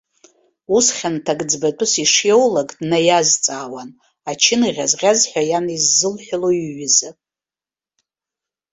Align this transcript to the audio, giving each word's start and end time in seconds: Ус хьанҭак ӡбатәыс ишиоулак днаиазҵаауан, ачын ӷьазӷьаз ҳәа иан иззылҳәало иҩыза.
Ус 0.75 0.87
хьанҭак 0.97 1.39
ӡбатәыс 1.49 1.93
ишиоулак 2.03 2.69
днаиазҵаауан, 2.77 3.89
ачын 4.29 4.61
ӷьазӷьаз 4.75 5.19
ҳәа 5.29 5.41
иан 5.49 5.65
иззылҳәало 5.75 6.49
иҩыза. 6.61 7.09